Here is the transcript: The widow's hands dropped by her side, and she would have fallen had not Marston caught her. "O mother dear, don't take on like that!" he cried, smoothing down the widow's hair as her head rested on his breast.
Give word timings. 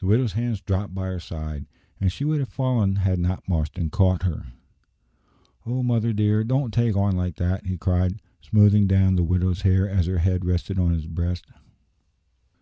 The 0.00 0.06
widow's 0.06 0.34
hands 0.34 0.60
dropped 0.60 0.94
by 0.94 1.06
her 1.06 1.18
side, 1.18 1.64
and 1.98 2.12
she 2.12 2.26
would 2.26 2.40
have 2.40 2.48
fallen 2.50 2.96
had 2.96 3.18
not 3.18 3.48
Marston 3.48 3.88
caught 3.88 4.24
her. 4.24 4.48
"O 5.64 5.82
mother 5.82 6.12
dear, 6.12 6.44
don't 6.44 6.74
take 6.74 6.94
on 6.94 7.16
like 7.16 7.36
that!" 7.36 7.64
he 7.64 7.78
cried, 7.78 8.20
smoothing 8.42 8.86
down 8.86 9.16
the 9.16 9.22
widow's 9.24 9.62
hair 9.62 9.88
as 9.88 10.04
her 10.04 10.18
head 10.18 10.44
rested 10.44 10.78
on 10.78 10.92
his 10.92 11.06
breast. 11.06 11.46